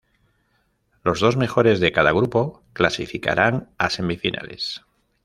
[1.03, 4.81] Los dos mejores de cada grupo clasificaran a semifinales.